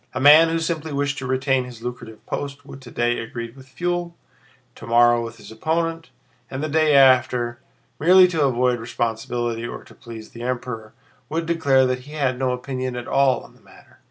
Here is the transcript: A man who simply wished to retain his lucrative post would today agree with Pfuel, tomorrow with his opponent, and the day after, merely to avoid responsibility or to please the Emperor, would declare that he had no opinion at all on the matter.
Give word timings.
A 0.15 0.19
man 0.19 0.49
who 0.49 0.57
simply 0.59 0.91
wished 0.91 1.19
to 1.19 1.27
retain 1.27 1.63
his 1.65 1.83
lucrative 1.83 2.25
post 2.25 2.65
would 2.65 2.81
today 2.81 3.19
agree 3.19 3.51
with 3.51 3.67
Pfuel, 3.67 4.13
tomorrow 4.73 5.23
with 5.23 5.37
his 5.37 5.51
opponent, 5.51 6.09
and 6.49 6.63
the 6.63 6.69
day 6.69 6.95
after, 6.95 7.59
merely 7.99 8.27
to 8.29 8.43
avoid 8.45 8.79
responsibility 8.79 9.67
or 9.67 9.83
to 9.83 9.93
please 9.93 10.31
the 10.31 10.41
Emperor, 10.41 10.95
would 11.29 11.45
declare 11.45 11.85
that 11.85 11.99
he 11.99 12.13
had 12.13 12.39
no 12.39 12.49
opinion 12.51 12.95
at 12.95 13.07
all 13.07 13.41
on 13.41 13.53
the 13.53 13.61
matter. 13.61 13.99